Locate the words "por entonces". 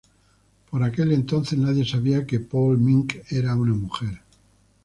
0.71-1.59